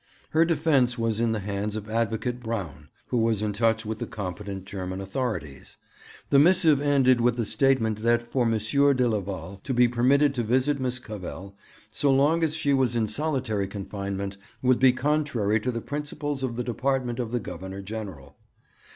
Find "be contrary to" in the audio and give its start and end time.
14.79-15.69